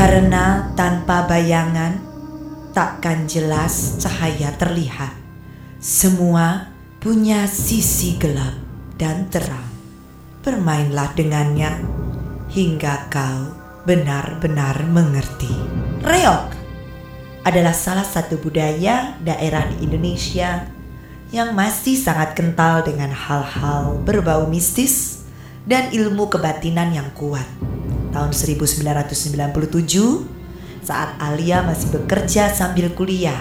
[0.00, 2.00] Karena tanpa bayangan
[2.72, 5.12] takkan jelas cahaya terlihat.
[5.76, 6.72] Semua
[7.04, 8.56] punya sisi gelap
[8.96, 9.68] dan terang.
[10.40, 11.84] Bermainlah dengannya
[12.48, 13.52] hingga kau
[13.84, 15.52] benar-benar mengerti.
[16.00, 16.48] Reok
[17.44, 20.64] adalah salah satu budaya daerah di Indonesia
[21.28, 25.28] yang masih sangat kental dengan hal-hal berbau mistis
[25.68, 27.69] dan ilmu kebatinan yang kuat.
[28.10, 28.82] Tahun 1997
[30.82, 33.38] saat Alia masih bekerja sambil kuliah.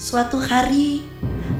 [0.00, 1.04] Suatu hari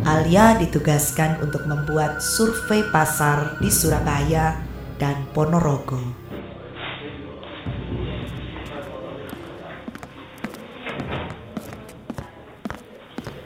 [0.07, 4.57] Alia ditugaskan untuk membuat survei pasar di Surabaya
[4.97, 6.01] dan Ponorogo.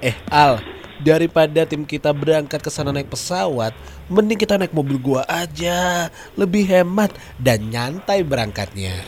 [0.01, 0.70] Eh Al,
[1.01, 3.73] daripada tim kita berangkat ke sana naik pesawat,
[4.07, 6.09] mending kita naik mobil gua aja.
[6.37, 9.01] Lebih hemat dan nyantai berangkatnya.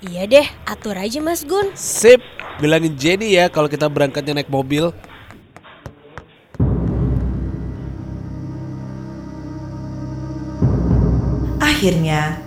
[0.00, 1.76] Iya deh, atur aja Mas Gun.
[1.76, 2.24] Sip,
[2.56, 4.96] bilangin Jenny ya kalau kita berangkatnya naik mobil.
[11.60, 12.40] Akhirnya,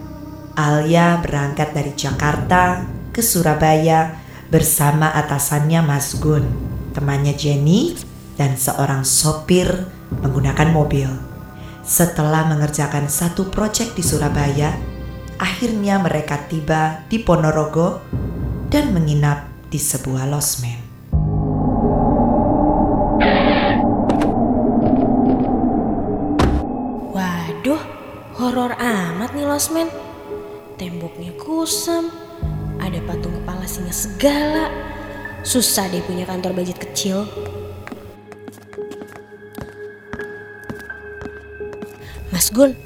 [0.53, 4.17] Alia berangkat dari Jakarta ke Surabaya
[4.53, 6.45] bersama atasannya Mas Gun,
[6.94, 7.97] temannya Jenny,
[8.39, 9.70] dan seorang sopir
[10.22, 11.09] menggunakan mobil.
[11.84, 14.72] Setelah mengerjakan satu proyek di Surabaya,
[15.36, 18.00] akhirnya mereka tiba di Ponorogo
[18.72, 20.80] dan menginap di sebuah losmen.
[27.12, 27.81] Waduh,
[28.40, 29.92] horor amat nih losmen.
[30.80, 32.09] Temboknya kusam,
[32.81, 34.72] ada patung kepala singa segala.
[35.44, 37.28] Susah deh punya kantor budget kecil.
[42.54, 42.78] Gun,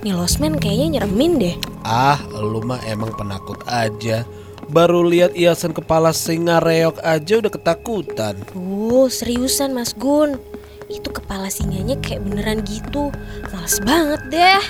[0.00, 1.54] nih losmen kayaknya nyeremin deh.
[1.84, 4.24] Ah, lu mah emang penakut aja.
[4.72, 8.40] Baru lihat hiasan kepala singa reok aja udah ketakutan.
[8.56, 10.40] Uh, seriusan Mas Gun.
[10.88, 13.12] Itu kepala singanya kayak beneran gitu.
[13.52, 14.62] Males banget deh.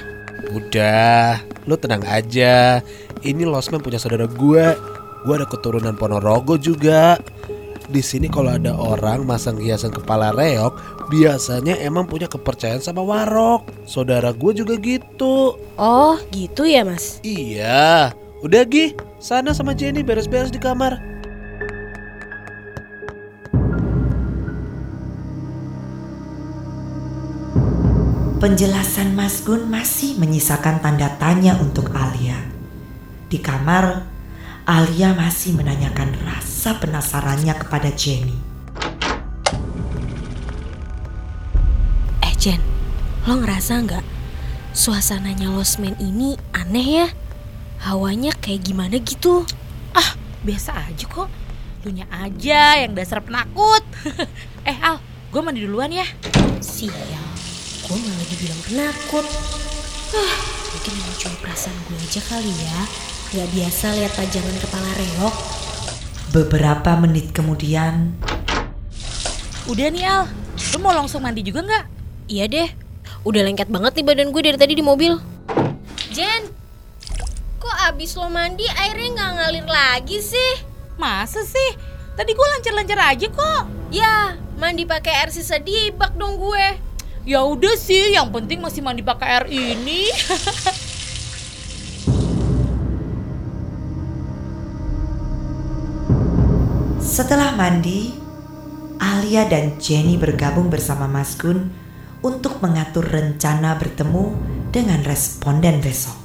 [0.51, 1.39] Udah,
[1.71, 2.83] lu tenang aja.
[3.23, 4.75] Ini Losman punya saudara gua.
[5.23, 7.15] Gua ada keturunan Ponorogo juga.
[7.91, 10.79] Di sini kalau ada orang masang hiasan kepala reok,
[11.11, 13.67] biasanya emang punya kepercayaan sama warok.
[13.89, 15.59] Saudara gue juga gitu.
[15.81, 17.19] Oh, gitu ya Mas?
[17.27, 20.99] Iya, udah Gi, sana sama Jenny beres-beres di kamar.
[28.43, 32.35] Penjelasan Mas Gun masih menyisakan tanda tanya untuk Alia.
[33.31, 34.12] Di kamar,
[34.73, 38.33] Alia masih menanyakan rasa penasarannya kepada Jenny.
[42.25, 42.57] Eh Jen,
[43.29, 44.01] lo ngerasa nggak
[44.73, 47.07] suasananya losmen ini aneh ya?
[47.85, 49.45] Hawanya kayak gimana gitu?
[49.93, 51.29] Ah, biasa aja kok.
[51.85, 53.85] Lunya aja yang dasar penakut.
[54.73, 56.09] eh Al, gue mandi duluan ya.
[56.65, 57.29] Sial,
[57.85, 59.29] gue malah dibilang penakut.
[60.17, 60.37] Ah,
[60.73, 63.13] mungkin cuma perasaan gue aja kali ya.
[63.33, 65.35] Gak biasa lihat pajangan kepala reok.
[66.37, 68.13] Beberapa menit kemudian,
[69.65, 70.29] Udah nih Al,
[70.75, 71.85] lu mau langsung mandi juga nggak?
[72.29, 72.69] Iya deh,
[73.25, 75.17] udah lengket banget nih badan gue dari tadi di mobil.
[76.13, 76.45] Jen,
[77.57, 80.53] kok abis lo mandi airnya nggak ngalir lagi sih?
[81.01, 81.79] Masa sih?
[82.19, 83.65] Tadi gue lancar-lancar aja kok.
[83.89, 86.67] Ya, mandi pakai air sisa di bak dong gue.
[87.25, 90.11] Ya udah sih, yang penting masih mandi pakai air ini.
[97.13, 98.09] setelah mandi,
[98.97, 101.69] Alia dan Jenny bergabung bersama Mas Gun
[102.25, 104.33] untuk mengatur rencana bertemu
[104.73, 106.17] dengan responden besok.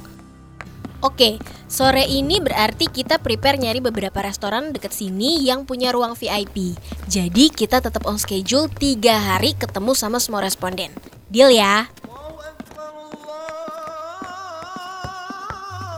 [1.04, 1.36] Oke,
[1.68, 6.72] sore ini berarti kita prepare nyari beberapa restoran deket sini yang punya ruang VIP.
[7.04, 10.90] Jadi kita tetap on schedule 3 hari ketemu sama semua responden.
[11.28, 11.84] Deal ya?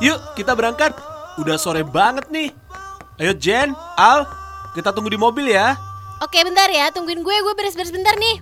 [0.03, 0.99] Yuk, kita berangkat.
[1.38, 2.50] Udah sore banget nih.
[3.20, 4.40] Ayo Jen, Al,
[4.70, 5.75] kita tunggu di mobil ya.
[6.20, 8.37] Oke bentar ya, tungguin gue, gue beres-beres bentar nih.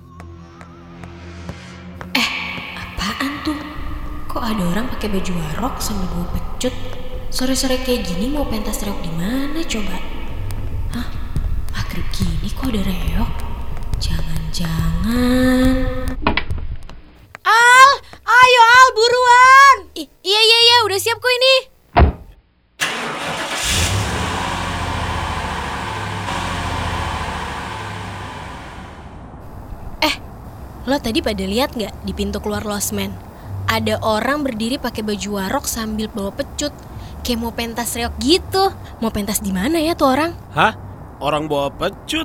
[2.18, 2.28] Eh,
[2.74, 3.56] apaan tuh?
[4.28, 6.74] Kok ada orang pakai baju warok sambil bawa pecut?
[7.28, 9.96] Sore-sore kayak gini mau pentas reok di mana coba?
[10.96, 11.08] Hah?
[11.76, 13.30] Maghrib gini kok ada reok?
[14.02, 15.74] Jangan-jangan...
[17.46, 17.90] Al,
[18.26, 19.76] ayo Al buruan.
[19.96, 21.54] Ih, iya iya iya, udah siap kok ini.
[29.98, 30.14] Eh,
[30.88, 33.12] lo tadi pada lihat nggak di pintu keluar losmen?
[33.68, 36.72] Ada orang berdiri pakai baju warok sambil bawa pecut.
[37.20, 38.72] Kayak mau pentas reok gitu.
[39.04, 40.32] Mau pentas di mana ya tuh orang?
[40.56, 40.72] Hah?
[41.20, 42.24] Orang bawa pecut?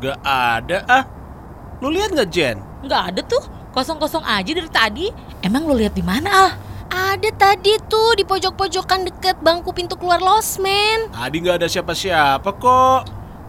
[0.00, 1.04] Gak ada ah.
[1.84, 2.56] Lu lihat nggak Jen?
[2.80, 3.44] Nggak ada tuh,
[3.76, 5.06] kosong-kosong aja dari tadi.
[5.44, 6.50] Emang lo lihat di mana Al?
[6.88, 11.12] Ada tadi tuh di pojok-pojokan deket bangku pintu keluar losmen.
[11.12, 13.02] Tadi nggak ada siapa-siapa kok.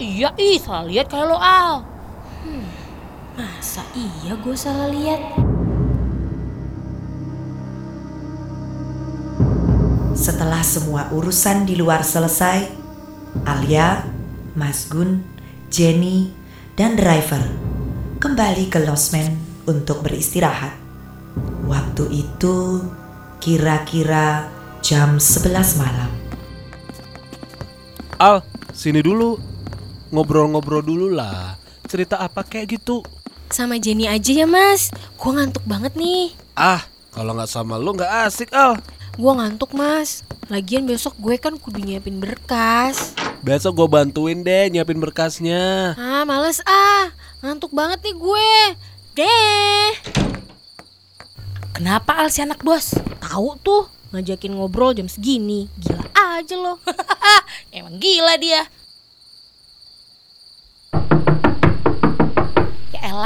[0.03, 1.88] Iya, ih salah lihat kayak lo Al.
[3.39, 5.39] Masa iya gue salah lihat?
[10.11, 12.67] Setelah semua urusan di luar selesai,
[13.47, 14.03] Alia,
[14.59, 15.23] Mas Gun,
[15.71, 16.35] Jenny,
[16.75, 17.39] dan driver
[18.19, 20.75] kembali ke losmen untuk beristirahat.
[21.63, 22.83] Waktu itu
[23.39, 24.51] kira-kira
[24.83, 26.11] jam 11 malam.
[28.19, 28.43] Al,
[28.75, 29.39] sini dulu.
[30.11, 31.55] Ngobrol-ngobrol dulu lah.
[31.87, 32.99] Cerita apa kayak gitu?
[33.49, 34.93] Sama Jenny aja ya mas.
[35.17, 36.37] Gue ngantuk banget nih.
[36.53, 38.77] Ah, kalau nggak sama lu nggak asik Al.
[39.17, 40.21] Gue ngantuk mas.
[40.53, 43.17] Lagian besok gue kan kudu nyiapin berkas.
[43.41, 45.97] Besok gue bantuin deh nyiapin berkasnya.
[45.97, 47.09] Ah males ah.
[47.41, 48.51] Ngantuk banget nih gue.
[49.17, 49.91] Deh.
[51.73, 52.93] Kenapa Al si anak bos?
[53.17, 55.65] Tahu tuh ngajakin ngobrol jam segini.
[55.81, 56.77] Gila aja loh.
[57.73, 58.69] Emang gila dia.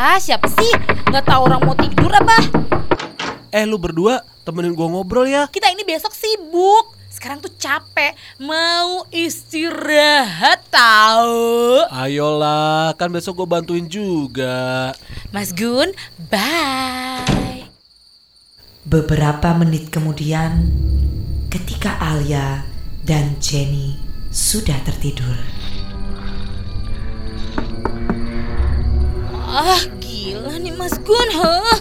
[0.04, 0.68] Elah, siapa sih?
[1.08, 2.36] Nggak tahu orang mau tidur apa?
[3.56, 5.48] Eh lu berdua temenin gue ngobrol ya.
[5.48, 6.92] Kita ini besok sibuk.
[7.08, 11.88] Sekarang tuh capek, mau istirahat tahu.
[11.88, 14.92] Ayolah, kan besok gue bantuin juga.
[15.32, 15.96] Mas Gun,
[16.28, 17.64] bye.
[18.84, 20.68] Beberapa menit kemudian,
[21.48, 22.68] ketika Alia
[23.08, 23.96] dan Jenny
[24.36, 25.40] sudah tertidur,
[29.54, 31.78] Ah, gila nih Mas Gun, huh?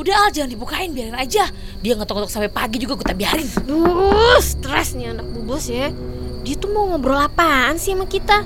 [0.00, 1.44] Udah Al, jangan dibukain, biarin aja.
[1.84, 3.44] Dia ngetok-ngetok sampai pagi juga gue tak biarin.
[3.68, 5.92] Duh, stres nih anak bubos ya.
[6.40, 8.40] Dia tuh mau ngobrol apaan sih sama kita?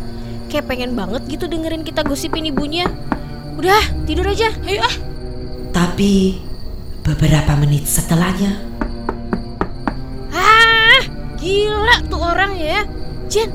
[0.51, 2.91] Kayak pengen banget gitu dengerin kita gosipin ibunya.
[3.55, 4.51] Udah, tidur aja.
[4.67, 4.95] Ayo ah.
[5.71, 6.43] tapi
[7.07, 8.59] beberapa menit setelahnya,
[10.35, 11.03] Ah,
[11.39, 12.83] gila tuh orang ya.
[13.31, 13.55] Jen,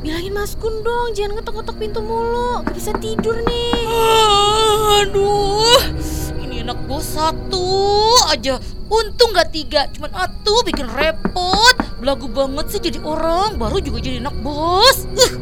[0.00, 2.64] bilangin Mas Gun dong, jangan ngetok-ngetok pintu mulu.
[2.64, 4.29] Gak bisa tidur nih.
[4.70, 5.82] Aduh,
[6.46, 7.66] ini anak bos satu
[8.30, 8.62] aja.
[8.90, 11.74] Untung gak tiga, cuman atuh bikin repot.
[11.98, 15.06] Belagu banget sih jadi orang, baru juga jadi anak bos.
[15.14, 15.32] Uh.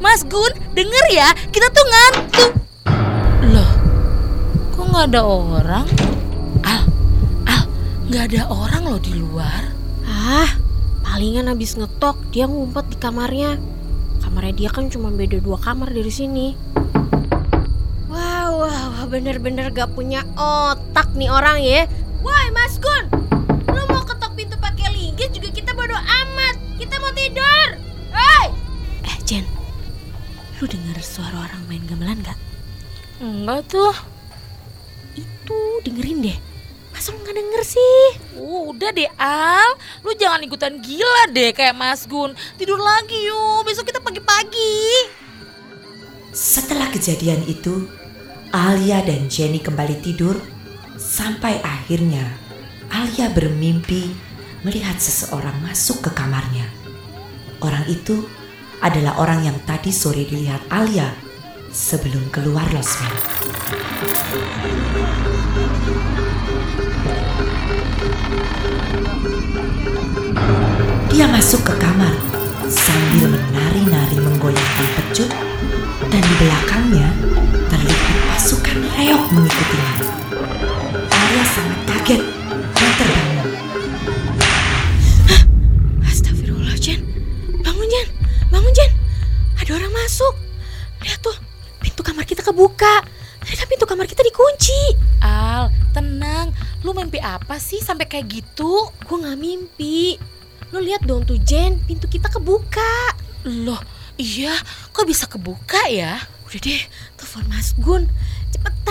[0.00, 2.50] Mas Gun, denger ya, kita tuh ngantuk.
[3.52, 3.70] Loh,
[4.72, 5.86] kok gak ada orang?
[6.64, 6.80] Al,
[7.48, 7.62] Al,
[8.08, 9.72] gak ada orang loh di luar.
[10.08, 10.50] Ah,
[11.04, 13.60] palingan habis ngetok dia ngumpet di kamarnya.
[14.24, 16.71] Kamarnya dia kan cuma beda dua kamar dari sini.
[18.52, 21.88] Wow, bener-bener gak punya otak nih orang ya.
[22.20, 23.08] Woi, Mas Gun,
[23.64, 26.60] lu mau ketok pintu pakai linggis juga kita bodo amat.
[26.76, 27.80] Kita mau tidur.
[28.12, 28.52] Hei!
[29.08, 29.48] Eh, Jen,
[30.60, 32.36] lu dengar suara orang main gamelan gak?
[33.24, 33.96] Enggak tuh.
[35.16, 36.38] Itu dengerin deh.
[36.92, 38.04] Masa lu gak denger sih?
[38.36, 42.36] Uh, udah deh Al, lu jangan ikutan gila deh kayak Mas Gun.
[42.60, 45.08] Tidur lagi yuk, besok kita pagi-pagi.
[46.32, 47.84] setelah kejadian itu,
[48.52, 50.36] Alia dan Jenny kembali tidur
[51.00, 52.36] sampai akhirnya
[52.92, 54.12] Alia bermimpi
[54.60, 56.68] melihat seseorang masuk ke kamarnya.
[57.64, 58.28] Orang itu
[58.84, 61.16] adalah orang yang tadi sore dilihat Alia
[61.72, 63.08] sebelum keluar losmen.
[71.08, 72.12] Dia masuk ke kamar
[72.68, 75.30] sambil menari-nari menggoyangkan pecut
[76.12, 77.08] dan di belakangnya
[78.96, 79.92] reok mengikutinya.
[81.12, 82.22] Alia sangat kaget
[82.76, 83.48] dan terbangun.
[86.04, 87.00] Astagfirullah, Jen.
[87.62, 88.08] Bangun, Jen.
[88.52, 88.90] Bangun, Jen.
[89.60, 90.34] Ada orang masuk.
[91.02, 91.36] Lihat tuh,
[91.80, 93.04] pintu kamar kita kebuka.
[93.42, 94.96] Kan pintu kamar kita dikunci.
[95.22, 96.50] Al, tenang.
[96.82, 98.90] Lu mimpi apa sih sampai kayak gitu?
[99.06, 100.18] Gue nggak mimpi.
[100.72, 101.78] Lo lihat dong tuh, Jen.
[101.84, 103.14] Pintu kita kebuka.
[103.42, 103.78] Loh,
[104.18, 104.54] iya,
[104.94, 106.22] kok bisa kebuka ya?
[106.46, 106.82] Udah deh,
[107.18, 108.06] telepon Mas Gun.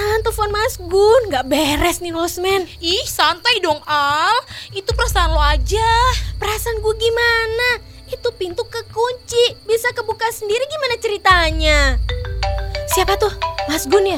[0.02, 1.22] Cepetan telepon Mas Gun.
[1.30, 2.66] Nggak beres nih, Losmen.
[2.82, 4.34] Ih, santai dong Al.
[4.74, 5.94] Itu perasaan lo aja.
[6.42, 7.86] Perasaan gue gimana?
[8.10, 9.62] Itu pintu kekunci.
[9.62, 11.80] Bisa kebuka sendiri gimana ceritanya?
[12.90, 13.30] Siapa tuh?
[13.70, 14.18] Mas Gun ya?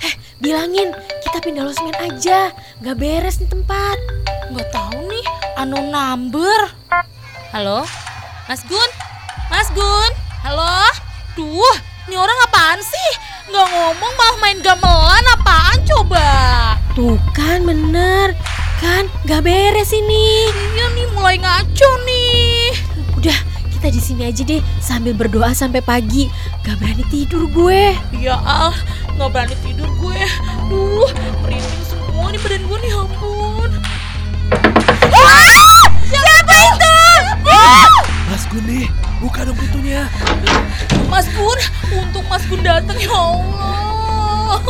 [0.00, 2.48] Eh, bilangin kita pindah losmen aja.
[2.80, 4.00] Gak beres nih tempat.
[4.48, 5.26] Nggak tahu nih,
[5.60, 6.72] unknown number.
[7.52, 7.84] Halo?
[8.48, 8.90] Mas Gun?
[9.52, 10.12] Mas Gun?
[10.40, 10.88] Halo?
[11.36, 11.76] Duh,
[12.08, 13.27] ini orang apaan sih?
[13.48, 16.28] Nggak ngomong malah main gamelan apaan coba?
[16.92, 18.36] Tuh kan bener.
[18.78, 20.52] Kan gak beres ini.
[20.52, 22.48] Iya nih mulai ngaco nih.
[23.78, 26.26] kita di sini aja deh sambil berdoa sampai pagi.
[26.66, 27.94] Gak berani tidur gue.
[28.10, 28.74] Ya Al,
[29.14, 30.18] nggak berani tidur gue.
[30.66, 31.06] Duh,
[31.46, 33.70] merinding semua nih badan gue nih, ampun.
[36.10, 36.92] Siapa itu?
[38.28, 38.90] Mas Gun nih,
[39.22, 40.10] buka dong pintunya.
[41.18, 41.58] Mas Gun,
[41.98, 44.62] untung Mas Gun datang ya Allah.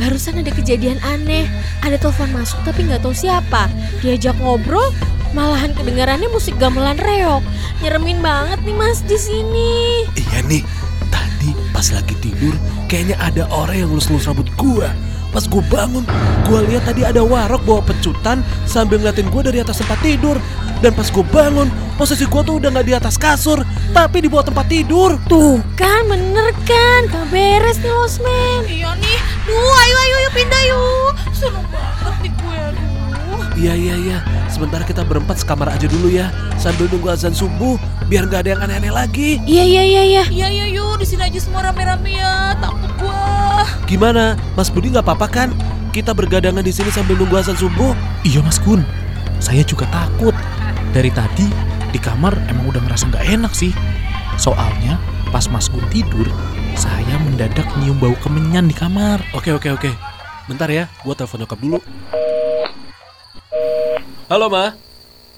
[0.00, 1.44] Barusan ada kejadian aneh.
[1.84, 3.68] Ada telepon masuk tapi nggak tahu siapa.
[4.00, 4.96] Diajak ngobrol,
[5.36, 7.44] malahan kedengarannya musik gamelan reok.
[7.84, 10.08] Nyeremin banget nih mas di sini.
[10.16, 10.64] Iya nih,
[11.12, 12.56] tadi pas lagi tidur
[12.88, 14.88] kayaknya ada orang yang ngelus-ngelus rambut gua.
[15.36, 16.00] Pas gua bangun,
[16.48, 20.40] gua lihat tadi ada warok bawa pecutan sambil ngeliatin gua dari atas tempat tidur.
[20.80, 21.68] Dan pas gua bangun,
[22.00, 23.60] posisi gua tuh udah nggak di atas kasur,
[23.92, 25.20] tapi di bawah tempat tidur.
[25.28, 28.64] Tuh kan bener kan, gak beres nih losmen.
[28.64, 31.12] Iya nih, duh ayo ayo ayo pindah yuk.
[31.36, 33.40] Seneng banget nih gue, aduh.
[33.60, 37.76] Iya iya iya, sebentar kita berempat sekamar aja dulu ya, sambil nunggu azan subuh,
[38.08, 39.30] biar nggak ada yang aneh-aneh lagi.
[39.44, 40.22] Iya iya iya iya.
[40.28, 42.58] Iya iya yuk, di sini aja semua rame-rame ya.
[42.58, 43.62] Takut gua.
[43.86, 45.48] Gimana, Mas Budi nggak apa-apa kan?
[45.94, 47.94] Kita bergadangan di sini sambil nunggu azan subuh.
[48.26, 48.82] Iya Mas Gun,
[49.38, 50.34] saya juga takut.
[50.90, 51.46] Dari tadi
[51.94, 53.70] di kamar emang udah ngerasa nggak enak sih.
[54.34, 54.98] Soalnya
[55.30, 56.26] pas Mas Gun tidur,
[56.74, 59.22] saya mendadak nyium bau kemenyan di kamar.
[59.30, 59.94] Oke oke oke.
[60.50, 61.78] Bentar ya, gua telepon nyokap dulu.
[64.26, 64.74] Halo ma.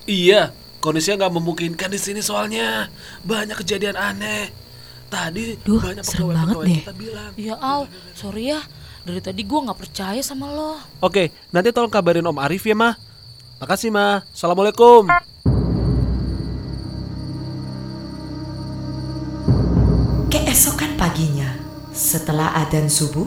[0.08, 0.48] Iya,
[0.80, 2.88] kondisinya nggak memungkinkan di sini soalnya
[3.20, 4.67] banyak kejadian aneh.
[5.08, 6.80] Tadi Duh, banyak serem banget deh.
[6.84, 7.32] kita bilang.
[7.40, 8.60] Ya Al, sorry ya.
[9.08, 10.76] Dari tadi gua nggak percaya sama lo.
[11.00, 12.92] Oke, nanti tolong kabarin Om Arif ya ma.
[13.56, 14.20] Makasih ma.
[14.28, 15.08] Assalamualaikum.
[20.28, 21.56] Keesokan paginya,
[21.96, 23.24] setelah adzan subuh,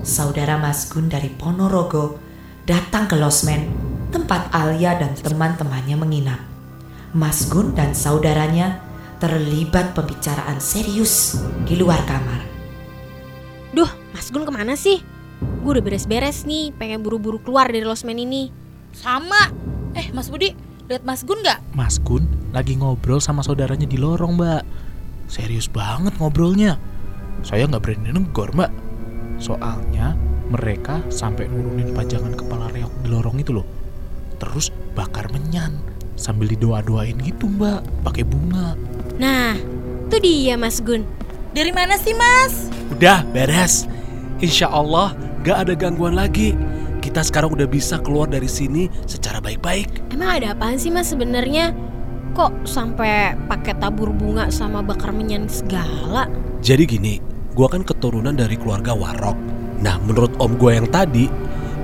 [0.00, 2.16] saudara Masgun dari Ponorogo
[2.64, 3.76] datang ke losmen
[4.08, 6.40] tempat Alia dan teman-temannya menginap.
[7.12, 8.80] Masgun dan saudaranya
[9.24, 12.44] terlibat pembicaraan serius di luar kamar.
[13.72, 15.00] Duh, Mas Gun ke mana sih?
[15.64, 18.52] Gue udah beres-beres nih, pengen buru-buru keluar dari losmen ini.
[18.92, 19.48] Sama.
[19.96, 20.52] Eh, Mas Budi,
[20.92, 21.72] lihat Mas Gun nggak?
[21.72, 24.62] Mas Gun lagi ngobrol sama saudaranya di lorong mbak.
[25.32, 26.76] Serius banget ngobrolnya.
[27.40, 28.68] Saya nggak berani negor mbak.
[29.40, 30.12] Soalnya
[30.52, 33.64] mereka sampai nurunin pajangan kepala reok di lorong itu loh.
[34.36, 35.80] Terus bakar menyan
[36.14, 38.76] sambil didoa-doain gitu mbak, pakai bunga.
[39.14, 39.54] Nah,
[40.10, 41.06] itu dia Mas Gun.
[41.54, 42.66] Dari mana sih, Mas?
[42.90, 43.86] Udah beres.
[44.42, 45.14] Insya Allah
[45.46, 46.58] gak ada gangguan lagi.
[46.98, 50.10] Kita sekarang udah bisa keluar dari sini secara baik-baik.
[50.10, 51.70] Emang ada apaan sih Mas sebenarnya?
[52.34, 56.26] Kok sampai pakai tabur bunga sama bakar menyan segala?
[56.64, 57.14] Jadi gini,
[57.54, 59.38] gua kan keturunan dari keluarga Warok.
[59.78, 61.30] Nah, menurut om gue yang tadi,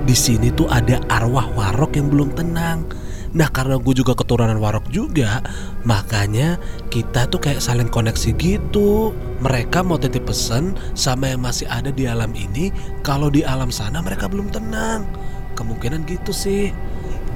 [0.03, 2.89] di sini tuh ada arwah Warok yang belum tenang.
[3.31, 5.39] Nah, karena gue juga keturunan Warok juga,
[5.87, 6.59] makanya
[6.91, 9.15] kita tuh kayak saling koneksi gitu.
[9.39, 12.75] Mereka mau titip pesan sama yang masih ada di alam ini,
[13.07, 15.07] kalau di alam sana mereka belum tenang.
[15.55, 16.75] Kemungkinan gitu sih.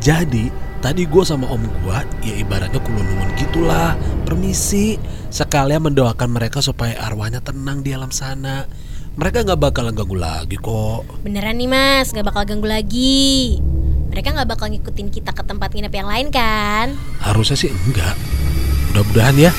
[0.04, 0.52] Jadi,
[0.84, 3.96] tadi gue sama om gue, ya ibaratnya kulunungan gitulah.
[4.28, 5.00] Permisi,
[5.32, 8.68] sekalian mendoakan mereka supaya arwahnya tenang di alam sana.
[9.16, 11.24] Mereka nggak bakalan ganggu lagi kok.
[11.24, 13.64] Beneran nih Mas, gak bakal ganggu lagi.
[14.16, 16.96] Mereka gak bakal ngikutin kita ke tempat nginep yang lain kan?
[17.20, 18.16] Harusnya sih enggak.
[18.96, 19.52] Mudah-mudahan ya.